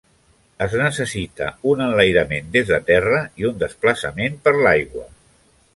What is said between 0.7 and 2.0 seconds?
necessita un